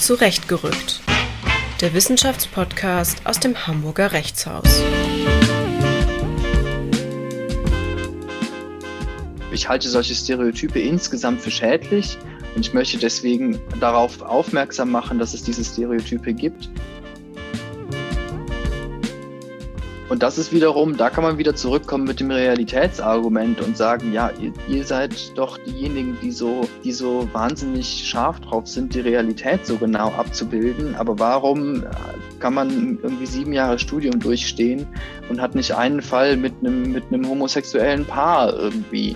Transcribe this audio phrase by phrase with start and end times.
[0.00, 1.02] Zurechtgerückt.
[1.82, 4.82] Der Wissenschaftspodcast aus dem Hamburger Rechtshaus.
[9.52, 12.16] Ich halte solche Stereotype insgesamt für schädlich
[12.56, 16.70] und ich möchte deswegen darauf aufmerksam machen, dass es diese Stereotype gibt
[20.10, 24.32] Und das ist wiederum, da kann man wieder zurückkommen mit dem Realitätsargument und sagen, ja,
[24.40, 29.64] ihr, ihr, seid doch diejenigen, die so, die so wahnsinnig scharf drauf sind, die Realität
[29.64, 30.96] so genau abzubilden.
[30.96, 31.86] Aber warum
[32.40, 34.84] kann man irgendwie sieben Jahre Studium durchstehen
[35.28, 39.14] und hat nicht einen Fall mit einem, mit einem homosexuellen Paar irgendwie?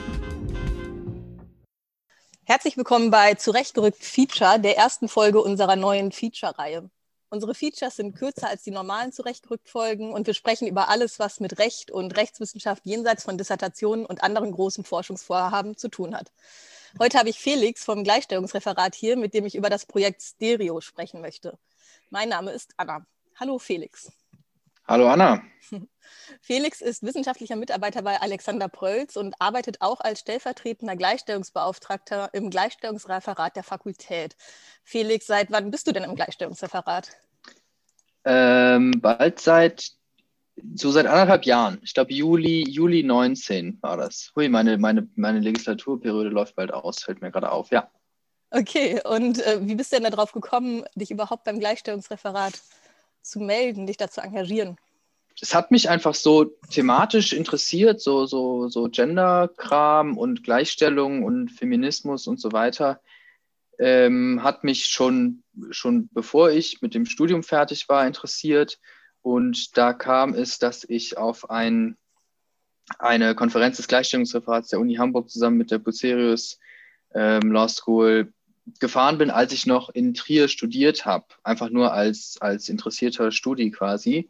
[2.45, 6.88] Herzlich willkommen bei Zurechtgerückt Feature, der ersten Folge unserer neuen Feature-Reihe.
[7.34, 11.41] Unsere Features sind kürzer als die normalen zurechtgerückt Folgen und wir sprechen über alles, was
[11.41, 16.30] mit Recht und Rechtswissenschaft jenseits von Dissertationen und anderen großen Forschungsvorhaben zu tun hat.
[16.97, 21.20] Heute habe ich Felix vom Gleichstellungsreferat hier, mit dem ich über das Projekt Stereo sprechen
[21.20, 21.59] möchte.
[22.09, 23.05] Mein Name ist Anna.
[23.35, 24.12] Hallo Felix.
[24.87, 25.43] Hallo Anna.
[26.40, 33.57] Felix ist wissenschaftlicher Mitarbeiter bei Alexander Prölz und arbeitet auch als stellvertretender Gleichstellungsbeauftragter im Gleichstellungsreferat
[33.57, 34.37] der Fakultät.
[34.85, 37.16] Felix, seit wann bist du denn im Gleichstellungsreferat?
[38.25, 39.91] Ähm, bald seit
[40.75, 41.79] so seit anderthalb Jahren.
[41.83, 44.33] Ich glaube Juli, Juli 19 war das.
[44.37, 47.91] Hui, meine, meine, meine Legislaturperiode läuft bald aus, fällt mir gerade auf, ja.
[48.51, 52.63] Okay, und äh, wie bist du denn darauf gekommen, dich überhaupt beim Gleichstellungsreferat
[53.21, 54.79] zu melden, dich da zu engagieren?
[55.41, 62.27] es hat mich einfach so thematisch interessiert, so, so, so Gender-Kram und Gleichstellung und Feminismus
[62.27, 63.01] und so weiter.
[63.79, 68.78] Ähm, hat mich schon, schon bevor ich mit dem Studium fertig war, interessiert.
[69.22, 71.97] Und da kam es, dass ich auf ein,
[72.99, 76.59] eine Konferenz des Gleichstellungsreferats der Uni Hamburg zusammen mit der Bucerius
[77.15, 78.33] ähm, Law School
[78.81, 81.27] gefahren bin, als ich noch in Trier studiert habe.
[81.43, 84.28] Einfach nur als, als interessierter Studi quasi.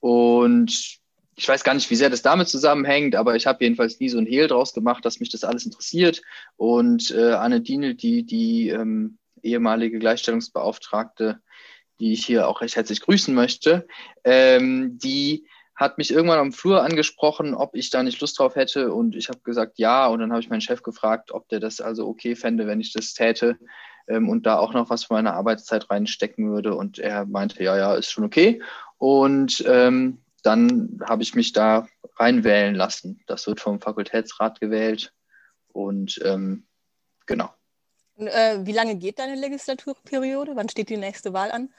[0.00, 0.99] Und
[1.40, 4.18] ich weiß gar nicht, wie sehr das damit zusammenhängt, aber ich habe jedenfalls nie so
[4.18, 6.20] ein Hehl draus gemacht, dass mich das alles interessiert.
[6.58, 11.40] Und äh, Anne Dienel, die, die ähm, ehemalige Gleichstellungsbeauftragte,
[11.98, 13.86] die ich hier auch recht herzlich grüßen möchte,
[14.22, 18.92] ähm, die hat mich irgendwann am Flur angesprochen, ob ich da nicht Lust drauf hätte.
[18.92, 20.08] Und ich habe gesagt, ja.
[20.08, 22.92] Und dann habe ich meinen Chef gefragt, ob der das also okay fände, wenn ich
[22.92, 23.56] das täte
[24.08, 26.74] ähm, und da auch noch was von meiner Arbeitszeit reinstecken würde.
[26.74, 28.60] Und er meinte, ja, ja, ist schon okay.
[28.98, 31.86] Und ähm, dann habe ich mich da
[32.16, 33.22] reinwählen lassen.
[33.26, 35.12] Das wird vom Fakultätsrat gewählt.
[35.68, 36.66] Und ähm,
[37.26, 37.50] genau.
[38.14, 40.52] Und, äh, wie lange geht deine Legislaturperiode?
[40.54, 41.70] Wann steht die nächste Wahl an?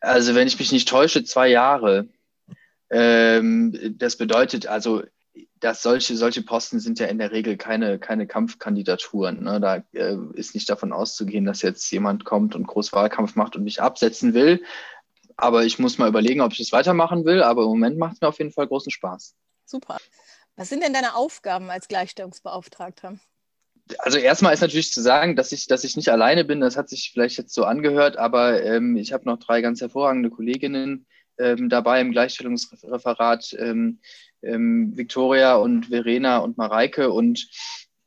[0.00, 2.08] Also, wenn ich mich nicht täusche, zwei Jahre.
[2.90, 5.02] Ähm, das bedeutet also,
[5.60, 9.44] dass solche, solche Posten sind ja in der Regel keine, keine Kampfkandidaturen.
[9.44, 9.60] Ne?
[9.60, 13.80] Da äh, ist nicht davon auszugehen, dass jetzt jemand kommt und Großwahlkampf macht und mich
[13.80, 14.62] absetzen will.
[15.42, 17.42] Aber ich muss mal überlegen, ob ich das weitermachen will.
[17.42, 19.34] Aber im Moment macht es mir auf jeden Fall großen Spaß.
[19.64, 19.98] Super.
[20.54, 23.18] Was sind denn deine Aufgaben als Gleichstellungsbeauftragter?
[23.98, 26.60] Also erstmal ist natürlich zu sagen, dass ich, dass ich nicht alleine bin.
[26.60, 30.30] Das hat sich vielleicht jetzt so angehört, aber ähm, ich habe noch drei ganz hervorragende
[30.30, 31.06] Kolleginnen
[31.38, 33.98] ähm, dabei im Gleichstellungsreferat, ähm,
[34.42, 37.48] ähm Victoria und Verena und Mareike und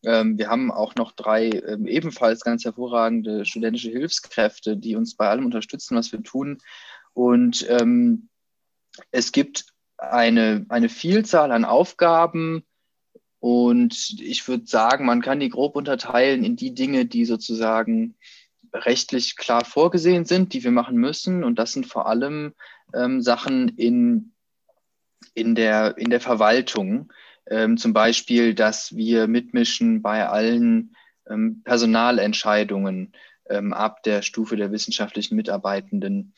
[0.06, 5.28] ähm, wir haben auch noch drei ähm, ebenfalls ganz hervorragende studentische Hilfskräfte, die uns bei
[5.28, 6.60] allem unterstützen, was wir tun.
[7.16, 8.28] Und ähm,
[9.12, 9.66] es gibt
[9.98, 12.64] eine, eine Vielzahl an Aufgaben
[13.40, 18.16] und ich würde sagen, man kann die grob unterteilen in die Dinge, die sozusagen
[18.74, 21.44] rechtlich klar vorgesehen sind, die wir machen müssen.
[21.44, 22.54] Und das sind vor allem
[22.94, 24.34] ähm, Sachen in,
[25.34, 27.14] in, der, in der Verwaltung.
[27.48, 30.96] Ähm, zum Beispiel, dass wir mitmischen bei allen
[31.30, 33.14] ähm, Personalentscheidungen
[33.50, 36.34] ähm, ab der Stufe der wissenschaftlichen Mitarbeitenden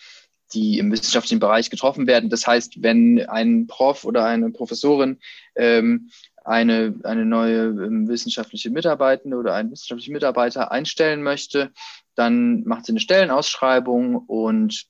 [0.53, 2.29] die im wissenschaftlichen Bereich getroffen werden.
[2.29, 5.19] Das heißt, wenn ein Prof oder eine Professorin
[5.55, 6.09] ähm,
[6.47, 11.71] eine, eine neue ähm, wissenschaftliche Mitarbeitende oder einen wissenschaftlichen Mitarbeiter einstellen möchte,
[12.15, 14.85] dann macht sie eine Stellenausschreibung und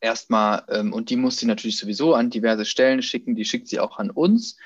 [0.00, 3.78] erstmal, ähm, und die muss sie natürlich sowieso an diverse Stellen schicken, die schickt sie
[3.78, 4.56] auch an uns.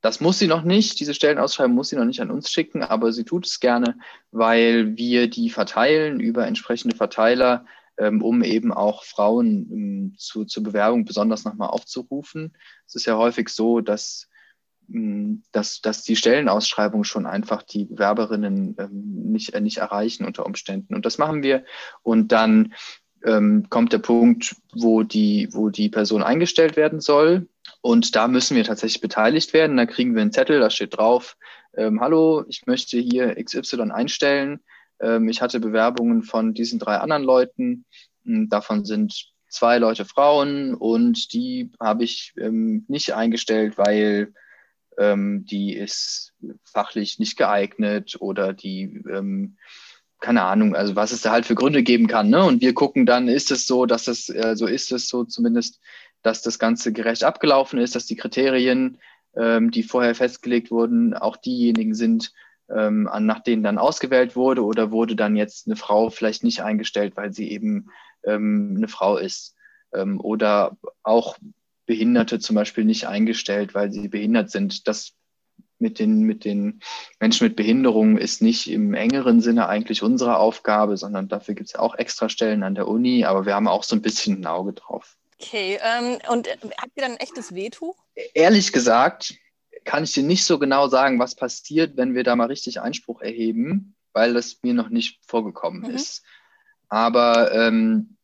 [0.00, 3.12] Das muss sie noch nicht, diese Stellenausschreibung muss sie noch nicht an uns schicken, aber
[3.12, 3.98] sie tut es gerne,
[4.30, 7.66] weil wir die verteilen über entsprechende Verteiler,
[8.08, 12.56] um eben auch Frauen ähm, zu, zur Bewerbung besonders nochmal aufzurufen.
[12.86, 14.28] Es ist ja häufig so, dass,
[14.92, 20.94] ähm, dass, dass die Stellenausschreibungen schon einfach die Bewerberinnen nicht, äh, nicht erreichen unter Umständen.
[20.94, 21.64] Und das machen wir.
[22.02, 22.74] Und dann
[23.24, 27.48] ähm, kommt der Punkt, wo die, wo die Person eingestellt werden soll.
[27.80, 29.76] Und da müssen wir tatsächlich beteiligt werden.
[29.76, 31.36] Da kriegen wir einen Zettel, da steht drauf,
[31.74, 34.60] ähm, hallo, ich möchte hier XY einstellen.
[35.02, 37.84] Ähm, ich hatte Bewerbungen von diesen drei anderen Leuten.
[38.24, 44.32] Hm, davon sind zwei Leute Frauen und die habe ich ähm, nicht eingestellt, weil
[44.98, 46.32] ähm, die ist
[46.64, 49.56] fachlich nicht geeignet oder die, ähm,
[50.20, 52.30] keine Ahnung, also was es da halt für Gründe geben kann.
[52.30, 52.42] Ne?
[52.44, 55.80] Und wir gucken dann, ist es so, dass es, äh, so ist es so zumindest,
[56.22, 58.98] dass das Ganze gerecht abgelaufen ist, dass die Kriterien,
[59.36, 62.32] ähm, die vorher festgelegt wurden, auch diejenigen sind,
[62.70, 66.62] ähm, an, nach denen dann ausgewählt wurde oder wurde dann jetzt eine Frau vielleicht nicht
[66.62, 67.90] eingestellt, weil sie eben
[68.24, 69.54] ähm, eine Frau ist.
[69.92, 71.36] Ähm, oder auch
[71.86, 74.88] Behinderte zum Beispiel nicht eingestellt, weil sie behindert sind.
[74.88, 75.12] Das
[75.82, 76.80] mit den, mit den
[77.20, 81.74] Menschen mit Behinderungen ist nicht im engeren Sinne eigentlich unsere Aufgabe, sondern dafür gibt es
[81.74, 84.72] auch extra Stellen an der Uni, aber wir haben auch so ein bisschen ein Auge
[84.72, 85.16] drauf.
[85.40, 86.48] Okay, ähm, und
[86.78, 87.96] habt ihr dann ein echtes Veto?
[88.32, 89.34] Ehrlich gesagt,
[89.84, 93.20] kann ich dir nicht so genau sagen, was passiert, wenn wir da mal richtig Einspruch
[93.20, 95.94] erheben, weil das mir noch nicht vorgekommen mhm.
[95.94, 96.22] ist.
[96.88, 98.16] Aber ähm,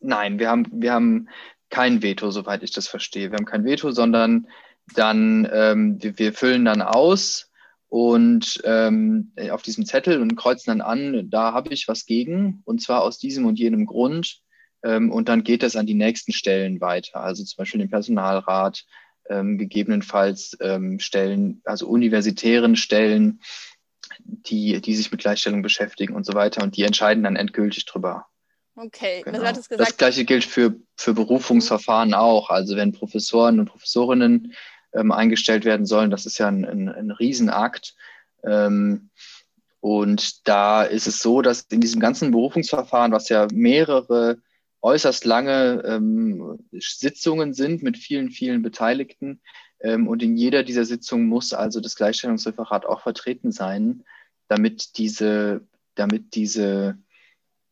[0.00, 1.28] nein, wir haben, wir haben
[1.70, 3.30] kein Veto, soweit ich das verstehe.
[3.30, 4.48] Wir haben kein Veto, sondern
[4.94, 7.50] dann ähm, wir, wir, füllen dann aus
[7.88, 12.82] und ähm, auf diesem Zettel und kreuzen dann an, da habe ich was gegen und
[12.82, 14.40] zwar aus diesem und jenem Grund.
[14.82, 18.84] Ähm, und dann geht das an die nächsten Stellen weiter, also zum Beispiel den Personalrat,
[19.28, 23.40] ähm, gegebenenfalls ähm, Stellen, also universitären Stellen,
[24.20, 26.62] die, die sich mit Gleichstellung beschäftigen und so weiter.
[26.62, 28.26] Und die entscheiden dann endgültig drüber.
[28.76, 29.40] Okay, genau.
[29.40, 32.48] das, das gleiche gilt für, für Berufungsverfahren auch.
[32.48, 34.54] Also wenn Professoren und Professorinnen
[34.92, 37.96] ähm, eingestellt werden sollen, das ist ja ein, ein, ein Riesenakt.
[38.44, 39.10] Ähm,
[39.80, 44.38] und da ist es so, dass in diesem ganzen Berufungsverfahren, was ja mehrere
[44.82, 49.40] äußerst lange ähm, Sitzungen sind mit vielen, vielen Beteiligten.
[49.80, 54.04] Ähm, und in jeder dieser Sitzungen muss also das Gleichstellungsreferat auch vertreten sein,
[54.48, 56.98] damit diese, damit diese,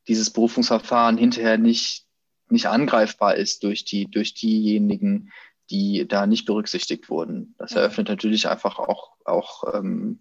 [0.08, 2.06] dieses Berufungsverfahren hinterher nicht,
[2.48, 5.32] nicht angreifbar ist durch die, durch diejenigen,
[5.70, 7.54] die da nicht berücksichtigt wurden.
[7.58, 10.20] Das eröffnet natürlich einfach auch, auch ähm,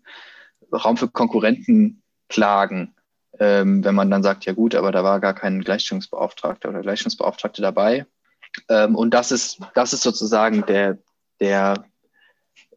[0.72, 2.95] Raum für Konkurrentenklagen
[3.40, 7.62] ähm, wenn man dann sagt, ja gut, aber da war gar kein Gleichstellungsbeauftragter oder Gleichstellungsbeauftragte
[7.62, 8.06] dabei.
[8.70, 10.98] Ähm, und das ist, das ist sozusagen der,
[11.40, 11.86] der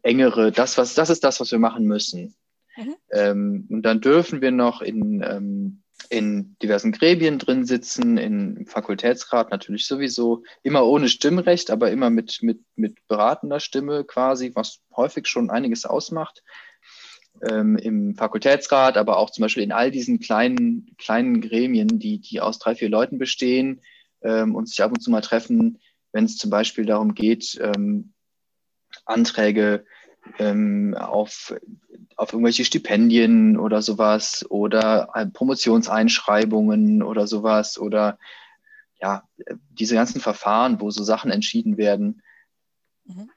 [0.03, 2.35] engere, das, was, das ist das, was wir machen müssen.
[2.75, 2.95] Mhm.
[3.11, 9.51] Ähm, und dann dürfen wir noch in, ähm, in diversen Gremien drin sitzen, im Fakultätsrat
[9.51, 15.27] natürlich sowieso, immer ohne Stimmrecht, aber immer mit, mit, mit beratender Stimme quasi, was häufig
[15.27, 16.43] schon einiges ausmacht
[17.47, 22.41] ähm, im Fakultätsrat, aber auch zum Beispiel in all diesen kleinen, kleinen Gremien, die, die
[22.41, 23.81] aus drei, vier Leuten bestehen
[24.21, 25.79] ähm, und sich ab und zu mal treffen,
[26.11, 28.13] wenn es zum Beispiel darum geht, ähm,
[29.05, 29.85] Anträge
[30.37, 31.55] ähm, auf,
[32.15, 38.17] auf irgendwelche Stipendien oder sowas oder äh, Promotionseinschreibungen oder sowas oder
[39.01, 39.23] ja,
[39.69, 42.21] diese ganzen Verfahren, wo so Sachen entschieden werden.
[43.05, 43.29] Mhm.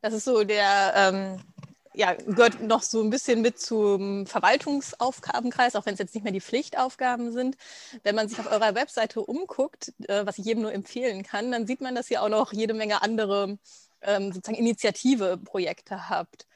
[0.00, 1.40] Das ist so der, ähm,
[1.96, 6.32] ja, gehört noch so ein bisschen mit zum Verwaltungsaufgabenkreis, auch wenn es jetzt nicht mehr
[6.32, 7.56] die Pflichtaufgaben sind.
[8.02, 11.66] Wenn man sich auf eurer Webseite umguckt, äh, was ich jedem nur empfehlen kann, dann
[11.66, 13.58] sieht man, dass ihr auch noch jede Menge andere
[14.02, 16.46] ähm, sozusagen Initiative-Projekte habt.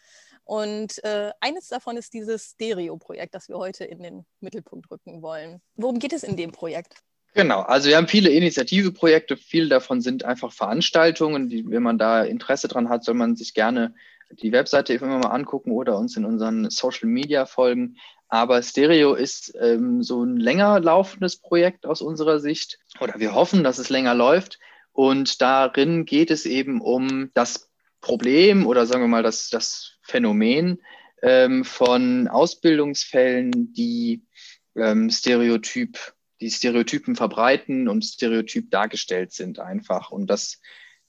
[0.45, 5.63] Und äh, eines davon ist dieses Stereo-Projekt, das wir heute in den Mittelpunkt rücken wollen.
[5.75, 6.97] Worum geht es in dem Projekt?
[7.33, 12.25] Genau, also wir haben viele Initiative-Projekte, viele davon sind einfach Veranstaltungen, die, wenn man da
[12.25, 13.95] Interesse dran hat, soll man sich gerne
[14.31, 17.97] die Webseite immer mal angucken oder uns in unseren Social Media folgen.
[18.29, 23.65] Aber Stereo ist ähm, so ein länger laufendes Projekt aus unserer Sicht oder wir hoffen,
[23.65, 24.59] dass es länger läuft.
[24.93, 27.71] Und darin geht es eben um das
[28.01, 30.81] Problem oder sagen wir mal das, das Phänomen
[31.23, 34.23] ähm, von Ausbildungsfällen, die
[34.77, 35.99] ähm, Stereotyp,
[36.41, 40.11] die Stereotypen verbreiten und stereotyp dargestellt sind einfach.
[40.11, 40.61] Und das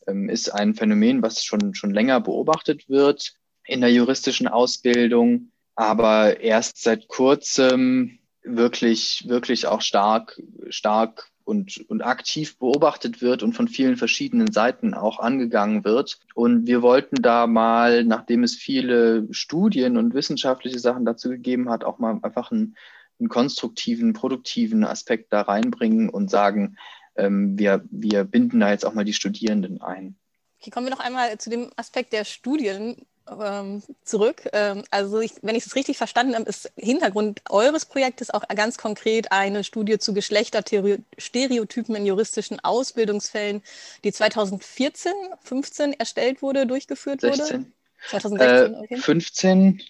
[0.06, 3.34] ist ein Phänomen, was schon, schon länger beobachtet wird
[3.66, 12.02] in der juristischen Ausbildung, aber erst seit kurzem wirklich, wirklich auch stark, stark und, und
[12.02, 16.20] aktiv beobachtet wird und von vielen verschiedenen Seiten auch angegangen wird.
[16.34, 21.84] Und wir wollten da mal, nachdem es viele Studien und wissenschaftliche Sachen dazu gegeben hat,
[21.84, 22.76] auch mal einfach einen,
[23.20, 26.78] einen konstruktiven, produktiven Aspekt da reinbringen und sagen,
[27.16, 30.16] ähm, wir, wir binden da jetzt auch mal die Studierenden ein.
[30.60, 34.48] Okay, kommen wir noch einmal zu dem Aspekt der Studien ähm, zurück.
[34.54, 38.78] Ähm, also ich, wenn ich es richtig verstanden habe, ist Hintergrund eures Projektes auch ganz
[38.78, 43.64] konkret eine Studie zu Geschlechterstereotypen in juristischen Ausbildungsfällen,
[44.04, 47.40] die 2014, 15 erstellt wurde, durchgeführt 16.
[47.40, 47.66] wurde.
[48.10, 48.98] 2016, äh, okay.
[48.98, 49.82] 15,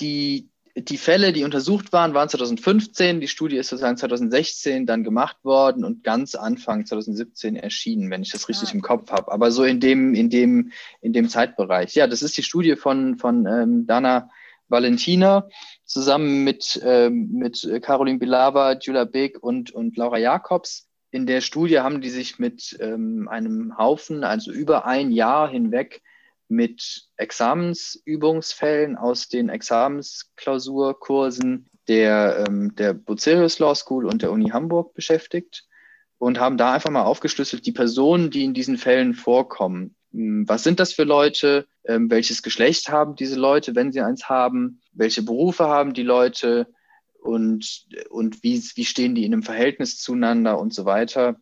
[0.00, 3.20] die die Fälle, die untersucht waren, waren 2015.
[3.20, 8.30] Die Studie ist sozusagen 2016 dann gemacht worden und ganz Anfang 2017 erschienen, wenn ich
[8.30, 8.74] das richtig ah.
[8.74, 9.32] im Kopf habe.
[9.32, 11.94] Aber so in dem, in dem, in dem Zeitbereich.
[11.94, 14.30] Ja, das ist die Studie von, von ähm, Dana
[14.68, 15.48] Valentina
[15.84, 20.88] zusammen mit, ähm, mit Caroline Bilava, Julia Beck und, und Laura Jakobs.
[21.10, 26.02] In der Studie haben die sich mit ähm, einem Haufen, also über ein Jahr hinweg,
[26.50, 34.94] mit Examensübungsfällen aus den Examensklausurkursen der, ähm, der Bucerius Law School und der Uni Hamburg
[34.94, 35.66] beschäftigt
[36.18, 39.94] und haben da einfach mal aufgeschlüsselt, die Personen, die in diesen Fällen vorkommen.
[40.12, 41.66] Hm, was sind das für Leute?
[41.84, 44.80] Ähm, welches Geschlecht haben diese Leute, wenn sie eins haben?
[44.92, 46.66] Welche Berufe haben die Leute?
[47.20, 51.36] Und, und wie, wie stehen die in einem Verhältnis zueinander und so weiter?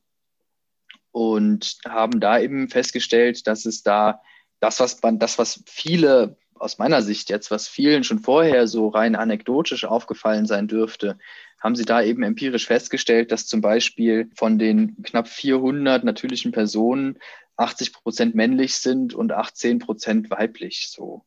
[1.12, 4.21] Und haben da eben festgestellt, dass es da
[4.61, 8.88] das, was man, das, was viele aus meiner Sicht jetzt, was vielen schon vorher so
[8.88, 11.19] rein anekdotisch aufgefallen sein dürfte,
[11.61, 17.19] haben sie da eben empirisch festgestellt, dass zum Beispiel von den knapp 400 natürlichen Personen
[17.57, 21.25] 80 Prozent männlich sind und 18 Prozent weiblich so.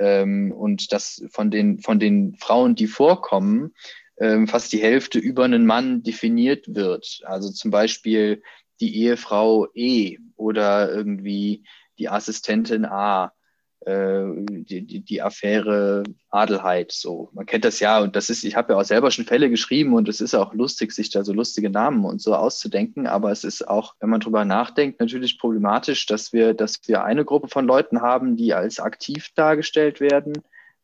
[0.00, 3.74] Ähm, und dass von den, von den Frauen, die vorkommen,
[4.20, 7.20] ähm, fast die Hälfte über einen Mann definiert wird.
[7.24, 8.42] Also zum Beispiel
[8.80, 11.64] die Ehefrau E oder irgendwie
[11.98, 13.32] die Assistentin A,
[13.80, 16.92] äh, die, die, die Affäre Adelheid.
[16.92, 19.50] So, man kennt das ja und das ist, ich habe ja auch selber schon Fälle
[19.50, 23.30] geschrieben und es ist auch lustig, sich da so lustige Namen und so auszudenken, aber
[23.30, 27.48] es ist auch, wenn man drüber nachdenkt, natürlich problematisch, dass wir, dass wir eine Gruppe
[27.48, 30.34] von Leuten haben, die als aktiv dargestellt werden.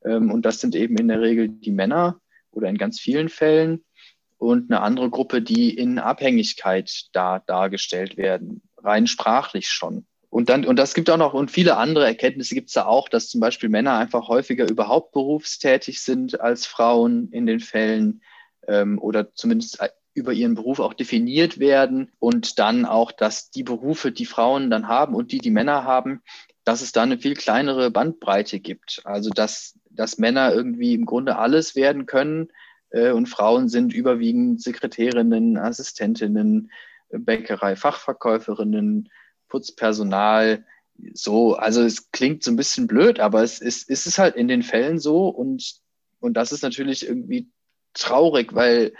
[0.04, 2.20] Ähm, und das sind eben in der Regel die Männer
[2.52, 3.84] oder in ganz vielen Fällen
[4.38, 10.06] und eine andere Gruppe, die in Abhängigkeit da dargestellt werden, rein sprachlich schon.
[10.34, 13.08] Und dann, und das gibt auch noch, und viele andere Erkenntnisse gibt es da auch,
[13.08, 18.20] dass zum Beispiel Männer einfach häufiger überhaupt berufstätig sind als Frauen in den Fällen
[18.66, 23.62] ähm, oder zumindest äh, über ihren Beruf auch definiert werden und dann auch, dass die
[23.62, 26.20] Berufe, die Frauen dann haben und die die Männer haben,
[26.64, 29.02] dass es da eine viel kleinere Bandbreite gibt.
[29.04, 32.48] Also dass, dass Männer irgendwie im Grunde alles werden können
[32.90, 36.72] äh, und Frauen sind überwiegend Sekretärinnen, Assistentinnen,
[37.08, 39.08] Bäckerei, Fachverkäuferinnen,
[39.54, 40.64] Putzpersonal.
[41.12, 44.48] So, also es klingt so ein bisschen blöd, aber es ist, es ist halt in
[44.48, 45.76] den Fällen so und,
[46.18, 47.48] und das ist natürlich irgendwie
[47.94, 48.94] traurig, weil,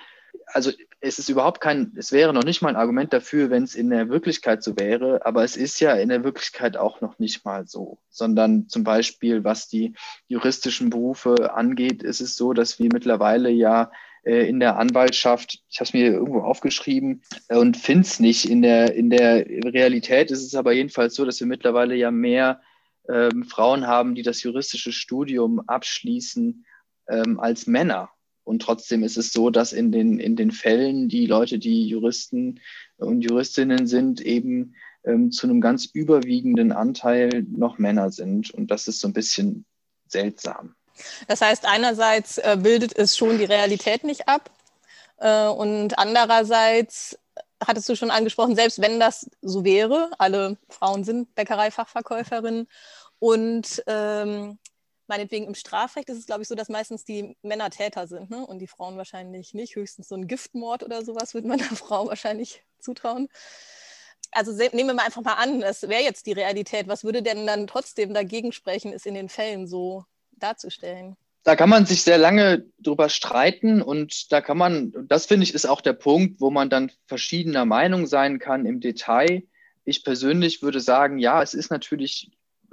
[0.46, 0.70] also
[1.00, 3.90] es ist überhaupt kein, es wäre noch nicht mal ein Argument dafür, wenn es in
[3.90, 7.66] der Wirklichkeit so wäre, aber es ist ja in der Wirklichkeit auch noch nicht mal
[7.66, 9.94] so, sondern zum Beispiel, was die
[10.28, 13.90] juristischen Berufe angeht, ist es so, dass wir mittlerweile ja
[14.25, 15.62] äh, in der Anwaltschaft.
[15.71, 18.45] Ich habe es mir irgendwo aufgeschrieben äh, und finde es nicht.
[18.47, 22.61] In der, in der Realität ist es aber jedenfalls so, dass wir mittlerweile ja mehr
[23.09, 26.64] ähm, Frauen haben, die das juristische Studium abschließen
[27.09, 28.11] ähm, als Männer.
[28.45, 32.61] Und trotzdem ist es so, dass in den, in den Fällen die Leute, die Juristen
[32.97, 38.50] und Juristinnen sind, eben ähm, zu einem ganz überwiegenden Anteil noch Männer sind.
[38.50, 39.64] Und das ist so ein bisschen
[40.07, 40.75] seltsam.
[41.29, 44.51] Das heißt, einerseits äh, bildet es schon die Realität nicht ab
[45.19, 47.19] äh, und andererseits
[47.65, 52.69] hattest du schon angesprochen, selbst wenn das so wäre, alle Frauen sind Bäckereifachverkäuferinnen
[53.19, 54.59] und ähm,
[55.07, 58.47] meinetwegen im Strafrecht ist es, glaube ich, so, dass meistens die Männer Täter sind ne?
[58.47, 59.77] und die Frauen wahrscheinlich nicht.
[59.77, 63.29] Höchstens so ein Giftmord oder sowas würde man der Frau wahrscheinlich zutrauen.
[64.33, 66.89] Also nehmen wir mal einfach mal an, das wäre jetzt die Realität.
[66.89, 70.05] Was würde denn dann trotzdem dagegen sprechen, ist in den Fällen so
[70.38, 71.17] darzustellen?
[71.43, 75.53] Da kann man sich sehr lange drüber streiten und da kann man, das finde ich
[75.53, 79.43] ist auch der Punkt, wo man dann verschiedener Meinung sein kann im Detail.
[79.85, 82.31] Ich persönlich würde sagen, ja, es ist natürlich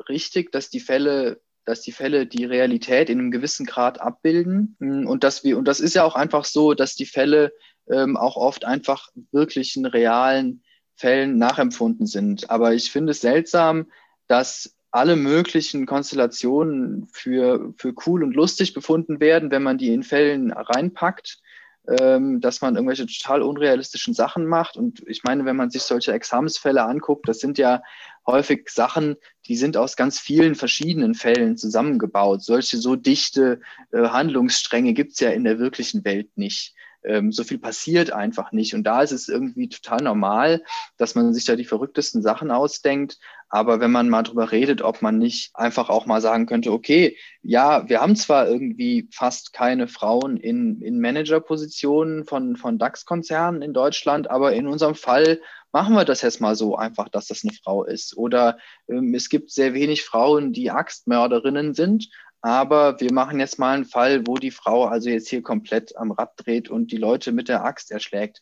[0.08, 5.24] richtig, dass die Fälle dass die Fälle die Realität in einem gewissen Grad abbilden und
[5.24, 7.54] dass wir und das ist ja auch einfach so, dass die Fälle
[7.90, 10.64] ähm, auch oft einfach wirklichen realen
[10.96, 12.50] Fällen nachempfunden sind.
[12.50, 13.92] Aber ich finde es seltsam,
[14.28, 20.04] dass alle möglichen Konstellationen für, für cool und lustig befunden werden, wenn man die in
[20.04, 21.40] Fällen reinpackt,
[21.88, 24.76] ähm, dass man irgendwelche total unrealistischen Sachen macht.
[24.76, 27.82] Und ich meine, wenn man sich solche Examensfälle anguckt, das sind ja
[28.28, 29.16] häufig Sachen,
[29.48, 32.44] die sind aus ganz vielen verschiedenen Fällen zusammengebaut.
[32.44, 37.44] Solche so dichte äh, Handlungsstränge gibt es ja in der wirklichen Welt nicht ähm, so
[37.44, 38.74] viel passiert einfach nicht.
[38.74, 40.64] Und da ist es irgendwie total normal,
[40.98, 43.18] dass man sich da die verrücktesten Sachen ausdenkt.
[43.50, 47.18] Aber wenn man mal drüber redet, ob man nicht einfach auch mal sagen könnte, okay,
[47.42, 53.74] ja, wir haben zwar irgendwie fast keine Frauen in, in Managerpositionen von, von DAX-Konzernen in
[53.74, 55.42] Deutschland, aber in unserem Fall
[55.74, 58.16] machen wir das jetzt mal so einfach, dass das eine Frau ist.
[58.16, 62.10] Oder ähm, es gibt sehr wenig Frauen, die Axtmörderinnen sind,
[62.42, 66.12] aber wir machen jetzt mal einen Fall, wo die Frau also jetzt hier komplett am
[66.12, 68.42] Rad dreht und die Leute mit der Axt erschlägt.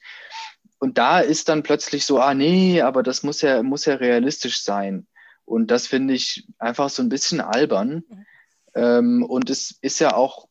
[0.80, 4.64] Und da ist dann plötzlich so, ah nee, aber das muss ja, muss ja realistisch
[4.64, 5.08] sein.
[5.44, 8.04] Und das finde ich einfach so ein bisschen albern.
[8.08, 8.26] Mhm.
[8.76, 10.48] Ähm, und es ist ja auch,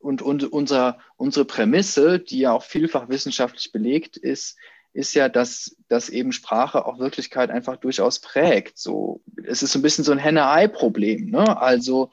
[0.00, 4.56] und, und unser, unsere Prämisse, die ja auch vielfach wissenschaftlich belegt ist,
[4.92, 8.78] ist ja, dass, dass eben Sprache auch Wirklichkeit einfach durchaus prägt.
[8.78, 11.30] So, es ist so ein bisschen so ein Henne-Ei-Problem.
[11.30, 11.60] Ne?
[11.60, 12.10] Also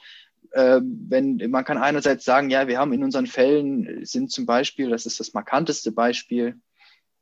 [0.55, 5.05] wenn man kann einerseits sagen, ja, wir haben in unseren Fällen sind zum Beispiel, das
[5.05, 6.59] ist das markanteste Beispiel,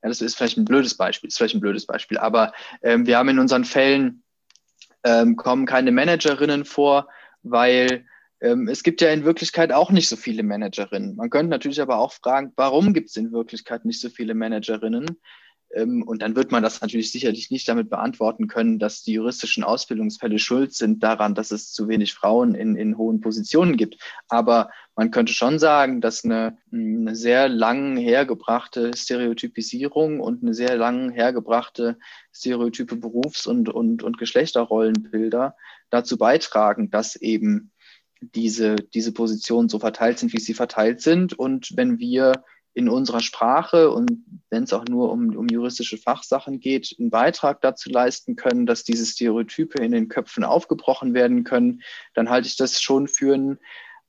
[0.04, 3.18] ja, das ist vielleicht ein blödes Beispiel, ist vielleicht ein blödes Beispiel, aber ähm, wir
[3.18, 4.24] haben in unseren Fällen
[5.04, 7.08] ähm, kommen keine Managerinnen vor,
[7.42, 8.06] weil
[8.40, 11.16] ähm, es gibt ja in Wirklichkeit auch nicht so viele Managerinnen.
[11.16, 15.20] Man könnte natürlich aber auch fragen, warum gibt es in Wirklichkeit nicht so viele Managerinnen?
[15.74, 19.63] Ähm, und dann wird man das natürlich sicherlich nicht damit beantworten können, dass die juristischen
[19.63, 23.98] Ausbildungsfälle schuld sind daran, dass es zu wenig Frauen in, in hohen Positionen gibt.
[24.27, 30.77] Aber man könnte schon sagen, dass eine, eine sehr lang hergebrachte Stereotypisierung und eine sehr
[30.77, 31.98] lang hergebrachte
[32.32, 35.56] stereotype Berufs- und, und, und Geschlechterrollenbilder
[35.89, 37.72] dazu beitragen, dass eben
[38.22, 41.38] diese, diese Positionen so verteilt sind, wie sie verteilt sind.
[41.38, 46.60] Und wenn wir in unserer Sprache und wenn es auch nur um, um juristische Fachsachen
[46.60, 51.84] geht, einen Beitrag dazu leisten können, dass diese Stereotype in den Köpfen aufgebrochen werden können,
[52.15, 53.60] dann halte ich das schon für ein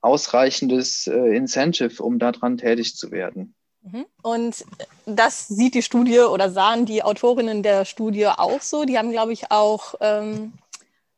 [0.00, 3.54] ausreichendes äh, Incentive, um daran tätig zu werden.
[3.83, 4.06] Mhm.
[4.23, 4.64] Und
[5.04, 8.85] das sieht die Studie oder sahen die Autorinnen der Studie auch so.
[8.85, 10.54] Die haben, glaube ich, auch ähm,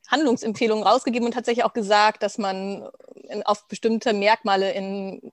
[0.09, 2.89] Handlungsempfehlungen rausgegeben und tatsächlich auch gesagt, dass man
[3.45, 5.33] auf bestimmte Merkmale in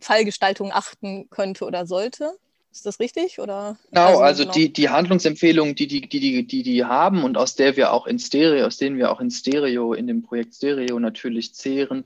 [0.00, 2.32] Fallgestaltung achten könnte oder sollte.
[2.70, 3.40] Ist das richtig?
[3.40, 3.78] Oder?
[3.90, 4.54] Genau, also, also genau.
[4.54, 8.06] Die, die Handlungsempfehlungen, die die, die, die, die die haben und aus der wir auch
[8.06, 12.04] in Stereo, aus denen wir auch in Stereo, in dem Projekt Stereo natürlich zehren,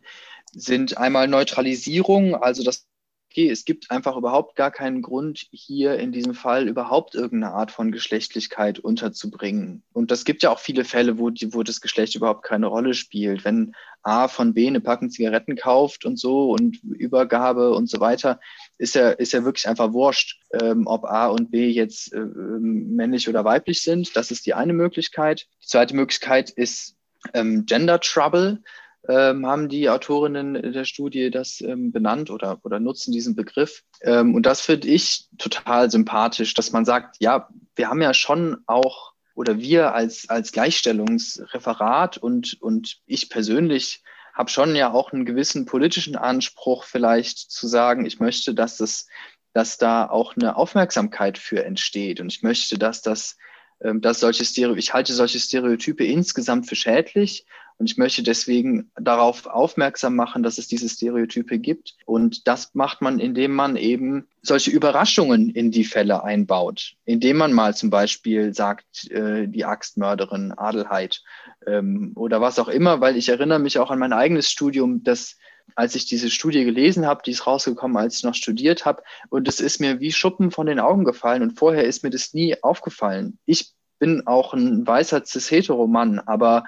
[0.53, 2.87] sind einmal Neutralisierung, also das
[3.33, 7.71] okay, es gibt einfach überhaupt gar keinen Grund, hier in diesem Fall überhaupt irgendeine Art
[7.71, 9.83] von Geschlechtlichkeit unterzubringen.
[9.95, 12.93] Und das gibt ja auch viele Fälle, wo, die, wo das Geschlecht überhaupt keine Rolle
[12.93, 13.45] spielt.
[13.45, 18.39] Wenn A von B eine Packung Zigaretten kauft und so und Übergabe und so weiter,
[18.77, 23.29] ist ja, ist ja wirklich einfach wurscht, ähm, ob A und B jetzt äh, männlich
[23.29, 24.15] oder weiblich sind.
[24.15, 25.47] Das ist die eine Möglichkeit.
[25.63, 26.97] Die zweite Möglichkeit ist
[27.33, 28.63] ähm, Gender Trouble
[29.09, 33.83] ähm, haben die Autorinnen der Studie das ähm, benannt oder, oder nutzen diesen Begriff.
[34.01, 38.59] Ähm, und das finde ich total sympathisch, dass man sagt, ja, wir haben ja schon
[38.67, 44.03] auch, oder wir als, als Gleichstellungsreferat und, und ich persönlich
[44.35, 49.07] habe schon ja auch einen gewissen politischen Anspruch, vielleicht zu sagen, ich möchte, dass das,
[49.53, 52.21] dass da auch eine Aufmerksamkeit für entsteht.
[52.21, 53.37] Und ich möchte, dass das
[53.83, 57.45] ähm, dass solche Stereo ich halte solche Stereotype insgesamt für schädlich
[57.79, 61.97] und ich möchte deswegen darauf aufmerksam machen, dass es diese Stereotype gibt.
[62.07, 67.53] Und das macht man, indem man eben solche Überraschungen in die Fälle einbaut, indem man
[67.53, 71.23] mal zum Beispiel sagt, äh, die Axtmörderin Adelheid
[71.67, 75.37] ähm, oder was auch immer, weil ich erinnere mich auch an mein eigenes Studium, dass
[75.75, 79.03] als ich diese Studie gelesen habe, die ist rausgekommen, als ich noch studiert habe.
[79.31, 81.43] Und es ist mir wie Schuppen von den Augen gefallen.
[81.43, 83.39] Und vorher ist mir das nie aufgefallen.
[83.47, 86.65] Ich bin auch ein weißer Cis-Hetero-Mann, aber,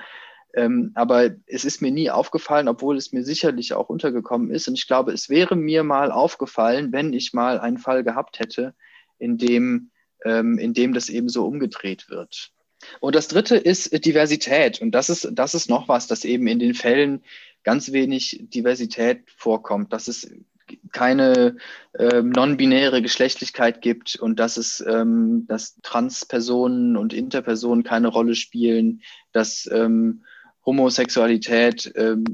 [0.54, 4.68] ähm, aber es ist mir nie aufgefallen, obwohl es mir sicherlich auch untergekommen ist.
[4.68, 8.74] Und ich glaube, es wäre mir mal aufgefallen, wenn ich mal einen Fall gehabt hätte,
[9.18, 9.90] in dem,
[10.24, 12.52] ähm, in dem das eben so umgedreht wird.
[13.00, 14.80] Und das dritte ist Diversität.
[14.80, 17.22] Und das ist, das ist noch was, das eben in den Fällen
[17.64, 20.30] ganz wenig Diversität vorkommt, dass es
[20.92, 21.56] keine
[21.98, 29.02] ähm, non-binäre Geschlechtlichkeit gibt und dass es, ähm, dass Transpersonen und Interpersonen keine Rolle spielen,
[29.32, 30.24] dass ähm,
[30.66, 32.24] Homosexualität, ähm,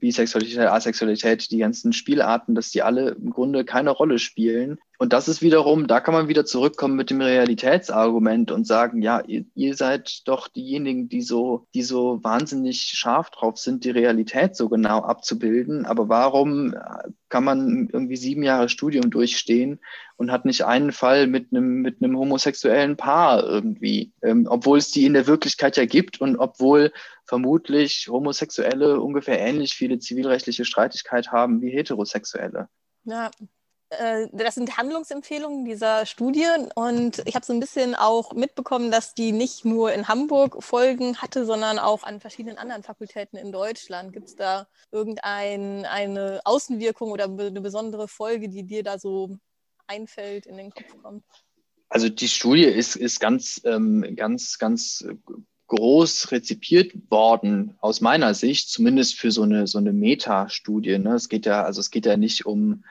[0.00, 4.78] Bisexualität, Asexualität, die ganzen Spielarten, dass die alle im Grunde keine Rolle spielen.
[4.98, 9.20] Und das ist wiederum, da kann man wieder zurückkommen mit dem Realitätsargument und sagen, ja,
[9.20, 14.56] ihr, ihr seid doch diejenigen, die so, die so wahnsinnig scharf drauf sind, die Realität
[14.56, 15.84] so genau abzubilden.
[15.84, 16.74] Aber warum
[17.28, 19.80] kann man irgendwie sieben Jahre Studium durchstehen
[20.16, 24.90] und hat nicht einen Fall mit einem, mit einem homosexuellen Paar irgendwie, ähm, obwohl es
[24.90, 26.92] die in der Wirklichkeit ja gibt und obwohl
[27.24, 32.68] vermutlich Homosexuelle ungefähr ähnlich viele zivilrechtliche Streitigkeit haben wie Heterosexuelle.
[33.04, 33.46] Ja, äh,
[33.90, 39.30] das sind Handlungsempfehlungen dieser Studie und ich habe so ein bisschen auch mitbekommen, dass die
[39.30, 44.12] nicht nur in Hamburg Folgen hatte, sondern auch an verschiedenen anderen Fakultäten in Deutschland.
[44.12, 49.38] Gibt es da irgendeine Außenwirkung oder eine besondere Folge, die dir da so
[49.86, 51.24] einfällt, in den Kopf kommt?
[51.88, 55.06] Also die Studie ist, ist ganz, ähm, ganz, ganz
[55.68, 60.98] groß rezipiert worden, aus meiner Sicht, zumindest für so eine, so eine Metastudie.
[60.98, 61.14] Ne?
[61.14, 62.84] Es geht ja, also es geht ja nicht um,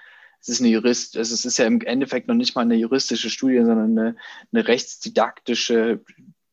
[0.45, 3.58] es ist eine Jurist, es ist ja im Endeffekt noch nicht mal eine juristische Studie,
[3.58, 4.15] sondern eine,
[4.53, 6.01] eine rechtsdidaktische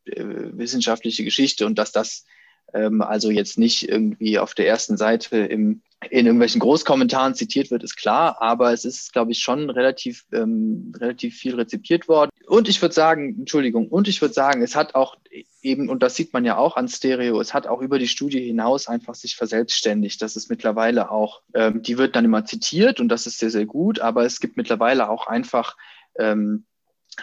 [0.07, 1.66] äh, wissenschaftliche Geschichte.
[1.66, 2.24] Und dass das
[2.72, 7.82] ähm, also jetzt nicht irgendwie auf der ersten Seite im, in irgendwelchen Großkommentaren zitiert wird,
[7.82, 12.30] ist klar, aber es ist, glaube ich, schon relativ, ähm, relativ viel rezipiert worden.
[12.46, 15.16] Und ich würde sagen, Entschuldigung, und ich würde sagen, es hat auch
[15.62, 18.40] eben, und das sieht man ja auch an Stereo, es hat auch über die Studie
[18.40, 20.20] hinaus einfach sich verselbstständigt.
[20.20, 23.66] Das ist mittlerweile auch, ähm, die wird dann immer zitiert und das ist sehr, sehr
[23.66, 25.76] gut, aber es gibt mittlerweile auch einfach
[26.18, 26.64] ähm,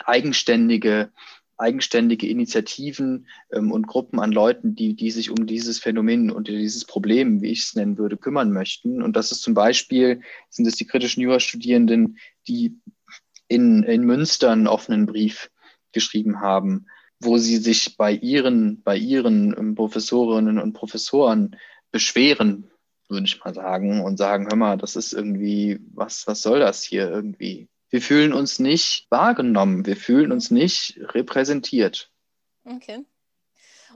[0.05, 1.11] eigenständige
[1.60, 6.86] eigenständige Initiativen ähm, und Gruppen an Leuten, die, die sich um dieses Phänomen und dieses
[6.86, 9.02] Problem, wie ich es nennen würde, kümmern möchten.
[9.02, 12.17] Und das ist zum Beispiel, sind es die kritischen Jurastudierenden,
[12.48, 12.78] die
[13.48, 15.50] in, in Münster einen offenen Brief
[15.91, 16.86] geschrieben haben,
[17.19, 21.58] wo sie sich bei ihren, bei ihren ähm, Professorinnen und Professoren
[21.91, 22.69] beschweren,
[23.10, 26.84] würde ich mal sagen, und sagen, hör mal, das ist irgendwie, was, was soll das
[26.84, 27.67] hier irgendwie?
[27.89, 32.12] Wir fühlen uns nicht wahrgenommen, wir fühlen uns nicht repräsentiert.
[32.65, 33.06] Okay.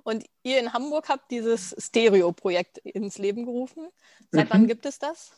[0.03, 3.87] Und ihr in Hamburg habt dieses Stereo-Projekt ins Leben gerufen.
[4.31, 4.53] Seit mhm.
[4.53, 5.31] wann gibt es das?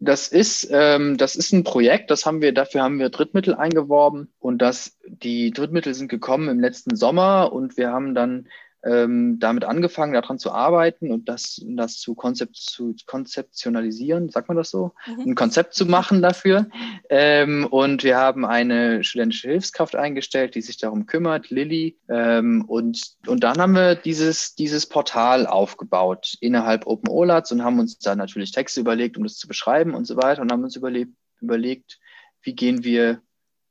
[0.00, 4.32] Das ist, ähm, das ist ein Projekt, das haben wir, dafür haben wir Drittmittel eingeworben
[4.38, 8.46] und das, die Drittmittel sind gekommen im letzten Sommer und wir haben dann
[8.84, 14.56] ähm, damit angefangen, daran zu arbeiten und das, das zu, konzept, zu konzeptionalisieren, sagt man
[14.56, 15.30] das so, mhm.
[15.30, 16.66] ein Konzept zu machen dafür.
[17.10, 21.98] Ähm, und wir haben eine studentische Hilfskraft eingestellt, die sich darum kümmert, Lilly.
[22.08, 27.80] Ähm, und, und dann haben wir dieses, dieses Portal aufgebaut innerhalb Open OLATs und haben
[27.80, 30.76] uns da natürlich Texte überlegt, um das zu beschreiben und so weiter und haben uns
[30.76, 31.98] überlegt, überlegt
[32.42, 33.20] wie gehen wir,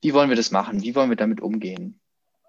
[0.01, 1.99] wie wollen wir das machen, wie wollen wir damit umgehen.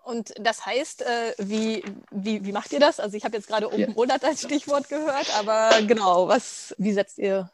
[0.08, 2.98] Und das heißt, äh, wie, wie, wie macht ihr das?
[2.98, 4.16] Also ich habe jetzt gerade Open ja.
[4.22, 7.50] als Stichwort gehört, aber genau, was, wie setzt ihr?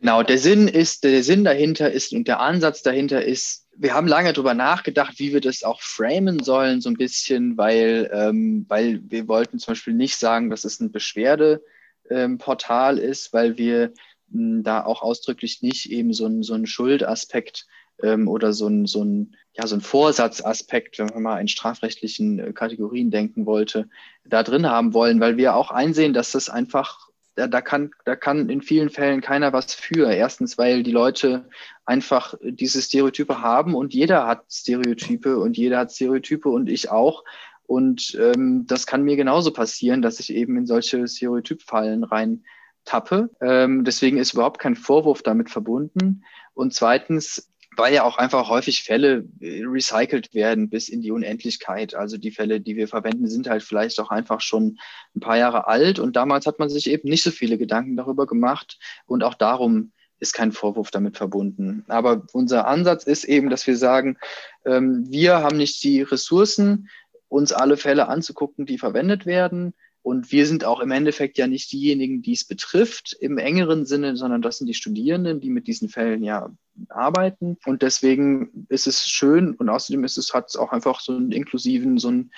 [0.00, 4.08] Genau, der Sinn ist, der Sinn dahinter ist und der Ansatz dahinter ist, wir haben
[4.08, 9.00] lange darüber nachgedacht, wie wir das auch framen sollen, so ein bisschen, weil, ähm, weil
[9.08, 13.92] wir wollten zum Beispiel nicht sagen, dass es ein Beschwerdeportal ähm, ist, weil wir
[14.30, 17.68] mh, da auch ausdrücklich nicht eben so, ein, so einen Schuldaspekt
[18.02, 22.38] ähm, oder so ein, so ein, ja, so ein Vorsatzaspekt, wenn man mal in strafrechtlichen
[22.38, 23.88] äh, Kategorien denken wollte,
[24.24, 28.16] da drin haben wollen, weil wir auch einsehen, dass das einfach, da, da, kann, da
[28.16, 30.10] kann in vielen Fällen keiner was für.
[30.10, 31.48] Erstens, weil die Leute
[31.84, 37.24] einfach diese Stereotype haben und jeder hat Stereotype und jeder hat Stereotype und ich auch.
[37.66, 42.44] Und ähm, das kann mir genauso passieren, dass ich eben in solche Stereotypfallen rein
[42.84, 43.30] tappe.
[43.40, 46.24] Ähm, deswegen ist überhaupt kein Vorwurf damit verbunden.
[46.54, 51.94] Und zweitens weil ja auch einfach häufig Fälle äh, recycelt werden bis in die Unendlichkeit.
[51.94, 54.78] Also die Fälle, die wir verwenden, sind halt vielleicht auch einfach schon
[55.14, 58.26] ein paar Jahre alt und damals hat man sich eben nicht so viele Gedanken darüber
[58.26, 61.84] gemacht und auch darum ist kein Vorwurf damit verbunden.
[61.88, 64.16] Aber unser Ansatz ist eben, dass wir sagen,
[64.64, 66.88] ähm, wir haben nicht die Ressourcen,
[67.28, 69.74] uns alle Fälle anzugucken, die verwendet werden.
[70.06, 74.16] Und wir sind auch im Endeffekt ja nicht diejenigen, die es betrifft im engeren Sinne,
[74.16, 76.48] sondern das sind die Studierenden, die mit diesen Fällen ja
[76.90, 77.56] arbeiten.
[77.66, 81.32] Und deswegen ist es schön und außerdem ist es, hat es auch einfach so einen
[81.32, 82.30] inklusiven, so einen,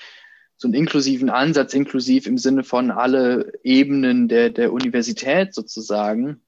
[0.56, 6.40] so einen inklusiven Ansatz, inklusiv im Sinne von alle Ebenen der, der Universität sozusagen.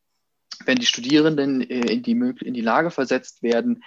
[0.64, 3.84] Wenn die Studierenden äh, in die, in die Lage versetzt werden,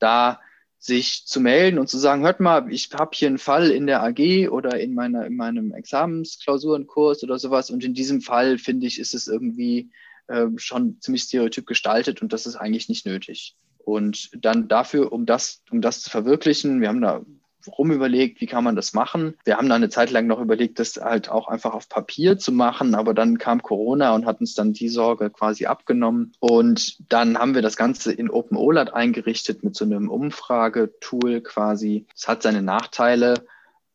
[0.00, 0.40] da
[0.82, 4.02] sich zu melden und zu sagen, hört mal, ich habe hier einen Fall in der
[4.02, 8.98] AG oder in, meiner, in meinem Examensklausurenkurs oder sowas und in diesem Fall finde ich,
[8.98, 9.90] ist es irgendwie
[10.26, 13.54] äh, schon ziemlich stereotyp gestaltet und das ist eigentlich nicht nötig.
[13.78, 17.24] Und dann dafür, um das, um das zu verwirklichen, wir haben da
[17.66, 19.34] rumüberlegt, wie kann man das machen.
[19.44, 22.52] Wir haben da eine Zeit lang noch überlegt, das halt auch einfach auf Papier zu
[22.52, 26.32] machen, aber dann kam Corona und hat uns dann die Sorge quasi abgenommen.
[26.40, 32.06] Und dann haben wir das Ganze in OpenOLAT eingerichtet mit so einem Umfragetool quasi.
[32.14, 33.46] Es hat seine Nachteile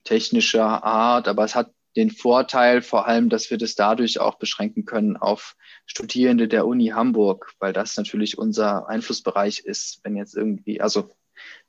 [0.03, 4.85] technischer Art, aber es hat den Vorteil vor allem, dass wir das dadurch auch beschränken
[4.85, 10.79] können auf Studierende der Uni Hamburg, weil das natürlich unser Einflussbereich ist, wenn jetzt irgendwie,
[10.79, 11.09] also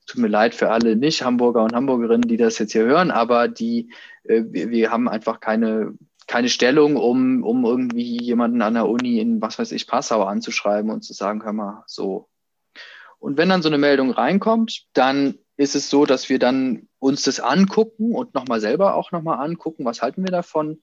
[0.09, 3.91] tut mir leid für alle Nicht-Hamburger und Hamburgerinnen, die das jetzt hier hören, aber die,
[4.23, 5.93] äh, wir, wir haben einfach keine,
[6.27, 10.91] keine Stellung, um, um irgendwie jemanden an der Uni in, was weiß ich, Passau anzuschreiben
[10.91, 12.27] und zu sagen, hör mal, so.
[13.19, 17.23] Und wenn dann so eine Meldung reinkommt, dann ist es so, dass wir dann uns
[17.23, 20.81] das angucken und nochmal selber auch nochmal angucken, was halten wir davon.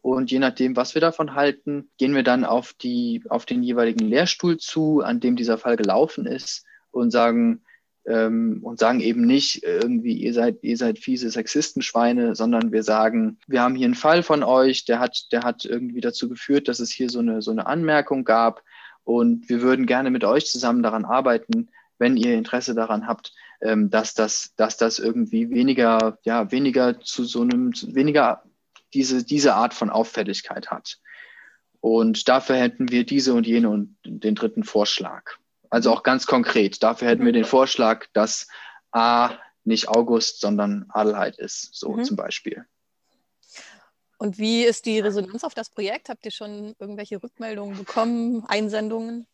[0.00, 4.06] Und je nachdem, was wir davon halten, gehen wir dann auf, die, auf den jeweiligen
[4.06, 7.62] Lehrstuhl zu, an dem dieser Fall gelaufen ist und sagen,
[8.08, 13.38] ähm, und sagen eben nicht irgendwie, ihr seid, ihr seid fiese Sexistenschweine, sondern wir sagen,
[13.46, 16.80] wir haben hier einen Fall von euch, der hat, der hat irgendwie dazu geführt, dass
[16.80, 18.62] es hier so eine, so eine Anmerkung gab
[19.04, 21.68] und wir würden gerne mit euch zusammen daran arbeiten,
[21.98, 27.24] wenn ihr Interesse daran habt, ähm, dass das, dass das irgendwie weniger, ja, weniger zu
[27.24, 28.42] so einem, weniger
[28.94, 30.98] diese, diese Art von Auffälligkeit hat.
[31.80, 35.38] Und dafür hätten wir diese und jene und den dritten Vorschlag.
[35.70, 36.82] Also auch ganz konkret.
[36.82, 38.48] Dafür hätten wir den Vorschlag, dass
[38.90, 39.32] A
[39.64, 42.04] nicht August, sondern Adelheid ist, so mhm.
[42.04, 42.64] zum Beispiel.
[44.18, 46.08] Und wie ist die Resonanz auf das Projekt?
[46.08, 49.26] Habt ihr schon irgendwelche Rückmeldungen bekommen, Einsendungen?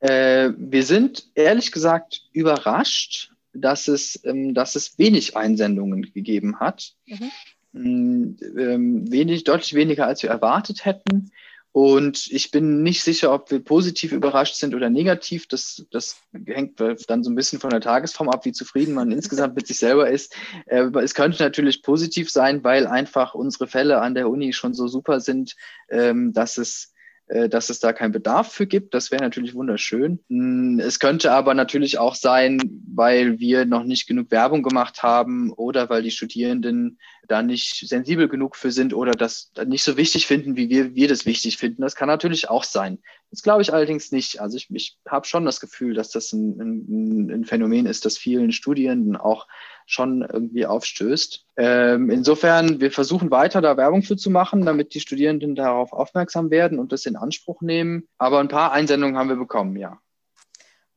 [0.00, 6.94] Äh, wir sind ehrlich gesagt überrascht, dass es, ähm, dass es wenig Einsendungen gegeben hat.
[7.06, 7.30] Mhm.
[7.72, 11.32] Mm, ähm, wenig, deutlich weniger, als wir erwartet hätten.
[11.74, 15.48] Und ich bin nicht sicher, ob wir positiv überrascht sind oder negativ.
[15.48, 19.56] Das, das hängt dann so ein bisschen von der Tagesform ab, wie zufrieden man insgesamt
[19.56, 20.36] mit sich selber ist.
[20.66, 24.86] Äh, es könnte natürlich positiv sein, weil einfach unsere Fälle an der Uni schon so
[24.86, 25.56] super sind,
[25.90, 26.94] ähm, dass es
[27.26, 28.92] äh, dass es da keinen Bedarf für gibt.
[28.92, 30.20] Das wäre natürlich wunderschön.
[30.28, 35.50] Hm, es könnte aber natürlich auch sein, weil wir noch nicht genug Werbung gemacht haben
[35.50, 40.26] oder weil die Studierenden da nicht sensibel genug für sind oder das nicht so wichtig
[40.26, 41.82] finden, wie wir, wir das wichtig finden.
[41.82, 42.98] Das kann natürlich auch sein.
[43.30, 44.40] Das glaube ich allerdings nicht.
[44.40, 48.18] Also ich, ich habe schon das Gefühl, dass das ein, ein, ein Phänomen ist, das
[48.18, 49.46] vielen Studierenden auch
[49.86, 51.44] schon irgendwie aufstößt.
[51.56, 56.50] Ähm, insofern, wir versuchen weiter da Werbung für zu machen, damit die Studierenden darauf aufmerksam
[56.50, 58.08] werden und das in Anspruch nehmen.
[58.18, 59.98] Aber ein paar Einsendungen haben wir bekommen, ja.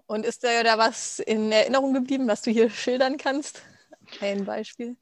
[0.05, 3.61] Und ist da da was in Erinnerung geblieben, was du hier schildern kannst?
[4.21, 4.95] Ein Beispiel?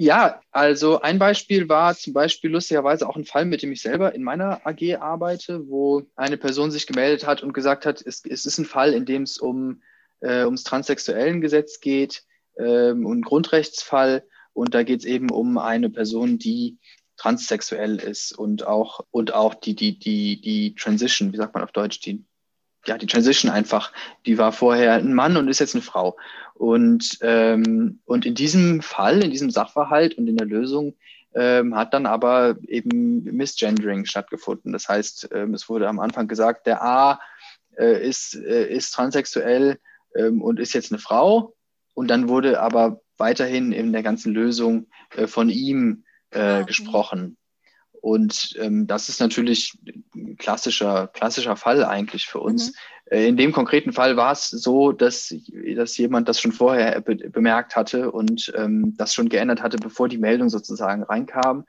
[0.00, 4.14] Ja, also ein Beispiel war zum Beispiel lustigerweise auch ein Fall, mit dem ich selber
[4.14, 8.46] in meiner AG arbeite, wo eine Person sich gemeldet hat und gesagt hat, es, es
[8.46, 9.82] ist ein Fall, in dem es um
[10.20, 12.22] äh, ums transsexuellen Gesetz geht
[12.60, 14.22] ähm, und Grundrechtsfall.
[14.52, 16.78] Und da geht es eben um eine Person, die
[17.16, 21.72] transsexuell ist und auch, und auch die, die, die, die Transition, wie sagt man auf
[21.72, 22.24] Deutsch, die,
[22.86, 23.92] ja, die Transition einfach,
[24.26, 26.16] die war vorher ein Mann und ist jetzt eine Frau.
[26.54, 30.94] Und, ähm, und in diesem Fall, in diesem Sachverhalt und in der Lösung
[31.34, 34.72] ähm, hat dann aber eben Misgendering stattgefunden.
[34.72, 37.20] Das heißt, ähm, es wurde am Anfang gesagt, der A
[37.76, 39.78] äh, ist, äh, ist transsexuell
[40.16, 41.54] ähm, und ist jetzt eine Frau
[41.94, 44.86] und dann wurde aber weiterhin in der ganzen Lösung
[45.16, 46.66] äh, von ihm äh, ah, okay.
[46.66, 47.36] gesprochen.
[48.08, 49.78] Und ähm, das ist natürlich
[50.14, 52.70] ein klassischer, klassischer Fall eigentlich für uns.
[52.70, 52.74] Mhm.
[53.10, 55.34] Äh, in dem konkreten Fall war es so, dass,
[55.76, 60.08] dass jemand das schon vorher be bemerkt hatte und ähm, das schon geändert hatte, bevor
[60.08, 61.66] die Meldung sozusagen reinkam.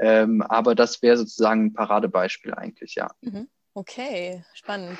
[0.00, 3.10] Ähm, aber das wäre sozusagen ein Paradebeispiel eigentlich, ja.
[3.20, 3.48] Mhm.
[3.74, 4.98] Okay, spannend.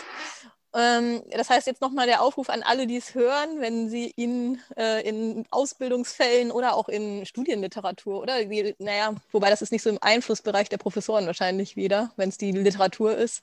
[0.74, 4.60] Ähm, das heißt jetzt nochmal der Aufruf an alle, die es hören, wenn sie ihn
[4.76, 9.90] äh, in Ausbildungsfällen oder auch in Studienliteratur oder wie, naja, wobei das ist nicht so
[9.90, 13.42] im Einflussbereich der Professoren wahrscheinlich wieder, wenn es die Literatur ist.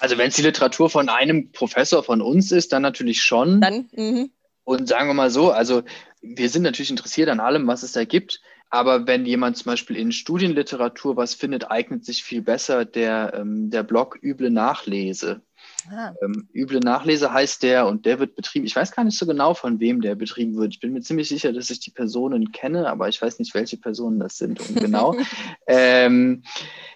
[0.00, 3.60] Also wenn es die Literatur von einem Professor von uns ist, dann natürlich schon.
[3.60, 4.26] Dann, mh.
[4.64, 5.82] Und sagen wir mal so, also
[6.20, 8.40] wir sind natürlich interessiert an allem, was es da gibt.
[8.70, 13.70] Aber wenn jemand zum Beispiel in Studienliteratur was findet, eignet sich viel besser der, ähm,
[13.70, 15.42] der Blog Üble Nachlese.
[15.90, 16.14] Ah.
[16.22, 18.66] Ähm, üble Nachlese heißt der und der wird betrieben.
[18.66, 20.74] Ich weiß gar nicht so genau, von wem der betrieben wird.
[20.74, 23.76] Ich bin mir ziemlich sicher, dass ich die Personen kenne, aber ich weiß nicht, welche
[23.76, 25.16] Personen das sind und genau.
[25.66, 26.42] ähm,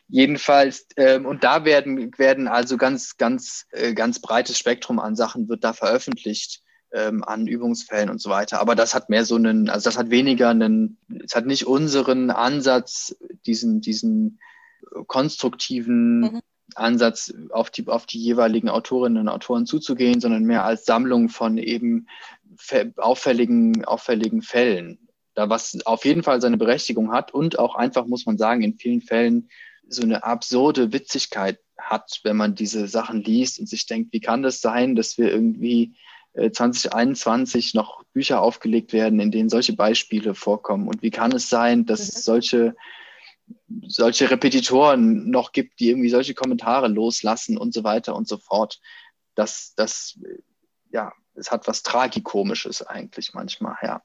[0.09, 5.49] jedenfalls, ähm, und da werden, werden also ganz, ganz, äh, ganz breites Spektrum an Sachen
[5.49, 6.63] wird da veröffentlicht.
[6.93, 8.61] Ähm, an Übungsfällen und so weiter.
[8.61, 12.31] Aber das hat mehr so einen, also das hat weniger einen, es hat nicht unseren
[12.31, 14.39] Ansatz, diesen, diesen
[15.09, 16.41] konstruktiven mhm.
[16.77, 21.59] Ansatz auf die, auf die jeweiligen Autorinnen und Autoren zuzugehen, sondern mehr als Sammlung von
[21.59, 22.07] eben
[22.97, 24.99] auffälligen, auffälligen Fällen.
[25.35, 28.79] Da was auf jeden Fall seine Berechtigung hat und auch einfach, muss man sagen, in
[28.79, 29.49] vielen Fällen
[29.89, 34.43] so eine absurde Witzigkeit hat, wenn man diese Sachen liest und sich denkt, wie kann
[34.43, 35.95] das sein, dass wir irgendwie
[36.35, 40.89] 2021 äh, noch Bücher aufgelegt werden, in denen solche Beispiele vorkommen?
[40.89, 42.21] Und wie kann es sein, dass mhm.
[42.21, 42.77] solche
[43.87, 48.81] solche Repetitoren noch gibt, die irgendwie solche Kommentare loslassen und so weiter und so fort.
[49.35, 50.19] Das, das,
[50.91, 54.03] ja, es hat was Tragikomisches eigentlich manchmal, ja.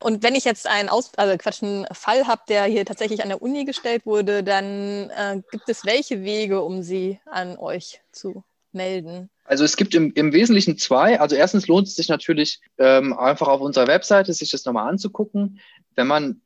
[0.00, 3.30] Und wenn ich jetzt einen, Aus also Quatsch, einen Fall habe, der hier tatsächlich an
[3.30, 8.44] der Uni gestellt wurde, dann äh, gibt es welche Wege, um sie an euch zu
[8.70, 9.28] melden?
[9.44, 11.18] Also es gibt im, im Wesentlichen zwei.
[11.18, 15.58] Also erstens lohnt es sich natürlich ähm, einfach auf unserer Webseite sich das nochmal anzugucken.
[15.96, 16.42] Wenn man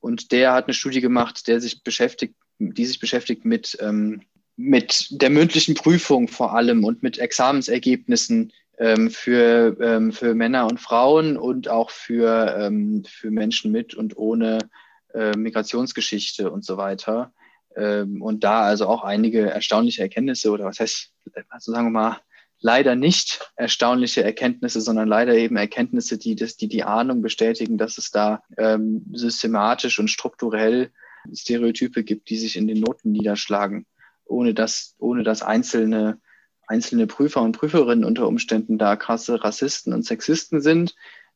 [0.00, 4.22] Und der hat eine Studie gemacht, der sich beschäftigt, die sich beschäftigt mit, ähm,
[4.56, 10.80] mit der mündlichen Prüfung vor allem und mit Examensergebnissen ähm, für, ähm, für Männer und
[10.80, 14.58] Frauen und auch für, ähm, für Menschen mit und ohne
[15.14, 17.32] äh, Migrationsgeschichte und so weiter.
[17.76, 21.12] Ähm, und da also auch einige erstaunliche Erkenntnisse oder was heißt,
[21.48, 22.20] also sagen wir mal,
[22.60, 27.98] leider nicht erstaunliche Erkenntnisse, sondern leider eben Erkenntnisse, die das, die, die Ahnung bestätigen, dass
[27.98, 30.90] es da ähm, systematisch und strukturell
[31.32, 33.86] Stereotype gibt, die sich in den Noten niederschlagen,
[34.24, 36.20] ohne dass, ohne dass einzelne,
[36.66, 40.94] einzelne Prüfer und Prüferinnen unter Umständen da krasse Rassisten und Sexisten sind.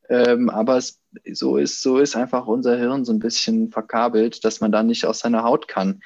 [0.09, 1.01] Ähm, aber es,
[1.33, 5.07] so ist, so ist einfach unser Hirn so ein bisschen verkabelt, dass man da nicht
[5.07, 6.03] aus seiner Haut kann.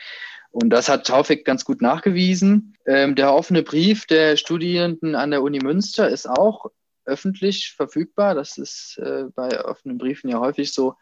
[0.58, 2.78] Und das hat Taufik ganz gut nachgewiesen.
[2.86, 6.70] Ähm, der offene Brief der Studierenden an der Uni Münster ist auch
[7.04, 8.34] öffentlich verfügbar.
[8.34, 10.94] Das ist äh, bei offenen Briefen ja häufig so.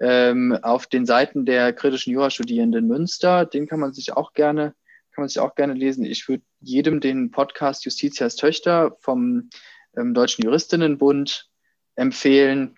[0.00, 4.74] Ähm, auf den Seiten der kritischen Jurastudierenden Münster, den kann man sich auch gerne,
[5.10, 6.06] kann man sich auch gerne lesen.
[6.06, 9.50] Ich würde jedem den Podcast Justitias Töchter vom
[9.94, 11.50] ähm, Deutschen Juristinnenbund
[11.96, 12.76] empfehlen,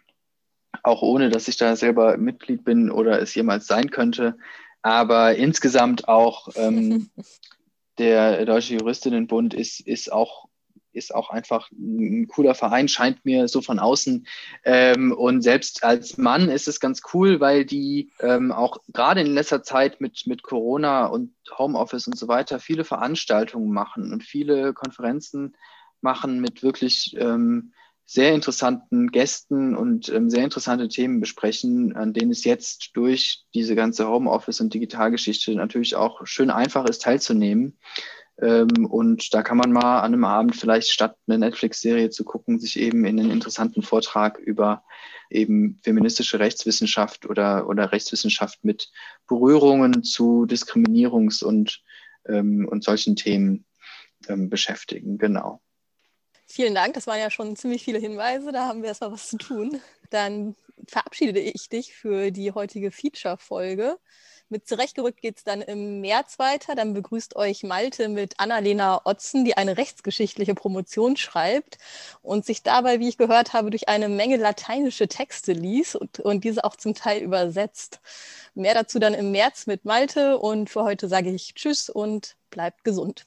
[0.82, 4.36] auch ohne dass ich da selber Mitglied bin oder es jemals sein könnte
[4.84, 7.08] aber insgesamt auch ähm,
[7.98, 10.46] der Deutsche Juristinnenbund ist, ist auch
[10.92, 14.28] ist auch einfach ein cooler Verein, scheint mir so von außen.
[14.62, 19.34] Ähm, und selbst als Mann ist es ganz cool, weil die ähm, auch gerade in
[19.34, 24.72] letzter Zeit mit, mit Corona und Homeoffice und so weiter viele Veranstaltungen machen und viele
[24.72, 25.56] Konferenzen
[26.00, 27.72] machen mit wirklich ähm,
[28.06, 33.74] sehr interessanten Gästen und ähm, sehr interessante Themen besprechen, an denen es jetzt durch diese
[33.74, 37.78] ganze Homeoffice- und Digitalgeschichte natürlich auch schön einfach ist, teilzunehmen.
[38.40, 42.58] Ähm, und da kann man mal an einem Abend vielleicht statt eine Netflix-Serie zu gucken,
[42.58, 44.84] sich eben in einen interessanten Vortrag über
[45.30, 48.90] eben feministische Rechtswissenschaft oder, oder Rechtswissenschaft mit
[49.26, 51.82] Berührungen zu Diskriminierungs- und,
[52.28, 53.64] ähm, und solchen Themen
[54.28, 55.16] ähm, beschäftigen.
[55.16, 55.60] Genau.
[56.54, 59.38] Vielen Dank, das waren ja schon ziemlich viele Hinweise, da haben wir erstmal was zu
[59.38, 59.80] tun.
[60.10, 60.54] Dann
[60.86, 63.98] verabschiede ich dich für die heutige Feature-Folge.
[64.50, 66.76] Mit Zurechtgerückt geht es dann im März weiter.
[66.76, 71.78] Dann begrüßt euch Malte mit Annalena Otzen, die eine rechtsgeschichtliche Promotion schreibt
[72.22, 76.44] und sich dabei, wie ich gehört habe, durch eine Menge lateinische Texte liest und, und
[76.44, 77.98] diese auch zum Teil übersetzt.
[78.54, 82.84] Mehr dazu dann im März mit Malte und für heute sage ich Tschüss und bleibt
[82.84, 83.24] gesund.